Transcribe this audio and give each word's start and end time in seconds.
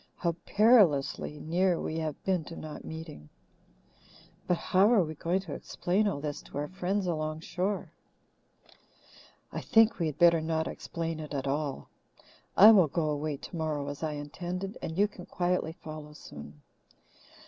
How 0.17 0.35
perilously 0.47 1.39
near 1.39 1.79
we 1.79 1.97
have 1.99 2.23
been 2.23 2.43
to 2.45 2.55
not 2.55 2.83
meeting! 2.83 3.29
But 4.47 4.57
how 4.57 4.91
are 4.91 5.03
we 5.03 5.13
going 5.13 5.41
to 5.41 5.53
explain 5.53 6.07
all 6.07 6.19
this 6.19 6.41
to 6.41 6.57
our 6.57 6.67
friends 6.69 7.05
along 7.05 7.41
shore?" 7.41 7.91
"I 9.51 9.61
think 9.61 9.99
we 9.99 10.07
had 10.07 10.17
better 10.17 10.41
not 10.41 10.67
explain 10.67 11.19
it 11.19 11.35
at 11.35 11.45
all. 11.45 11.87
I 12.57 12.71
will 12.71 12.87
go 12.87 13.11
away 13.11 13.37
tomorrow, 13.37 13.89
as 13.89 14.01
I 14.01 14.13
intended, 14.13 14.75
and 14.81 14.97
you 14.97 15.07
can 15.07 15.27
quietly 15.27 15.73
follow 15.73 16.13
soon. 16.13 16.63